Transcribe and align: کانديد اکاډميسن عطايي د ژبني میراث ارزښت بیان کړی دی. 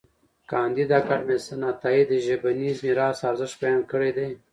کانديد 0.49 0.89
اکاډميسن 0.99 1.59
عطايي 1.71 2.03
د 2.07 2.11
ژبني 2.25 2.69
میراث 2.83 3.19
ارزښت 3.29 3.55
بیان 3.61 3.81
کړی 3.91 4.11
دی. 4.17 4.29